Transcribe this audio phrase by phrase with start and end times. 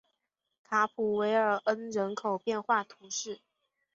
[0.63, 3.39] 卡普韦尔恩人口变化图示